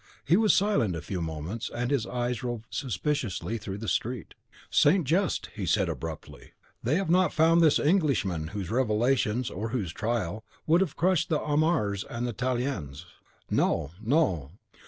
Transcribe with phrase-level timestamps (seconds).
[0.25, 4.33] He was silent a few moments, and his eyes roved suspiciously through the street.
[4.71, 5.05] "St.
[5.05, 10.43] Just," he said abruptly, "they have not found this Englishman whose revelations, or whose trial,
[10.65, 13.05] would have crushed the Amars and the Talliens.
[13.51, 14.49] No, no!